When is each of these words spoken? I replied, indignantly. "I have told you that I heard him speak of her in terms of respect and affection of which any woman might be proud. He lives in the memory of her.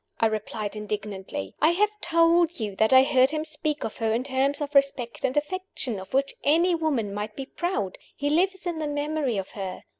I 0.19 0.25
replied, 0.25 0.75
indignantly. 0.75 1.53
"I 1.61 1.73
have 1.73 1.91
told 2.01 2.59
you 2.59 2.75
that 2.77 2.91
I 2.91 3.03
heard 3.03 3.29
him 3.29 3.45
speak 3.45 3.83
of 3.83 3.97
her 3.97 4.11
in 4.15 4.23
terms 4.23 4.59
of 4.59 4.73
respect 4.73 5.23
and 5.23 5.37
affection 5.37 5.99
of 5.99 6.11
which 6.15 6.33
any 6.43 6.73
woman 6.73 7.13
might 7.13 7.35
be 7.35 7.45
proud. 7.45 7.99
He 8.15 8.31
lives 8.31 8.65
in 8.65 8.79
the 8.79 8.87
memory 8.87 9.37
of 9.37 9.51
her. 9.51 9.83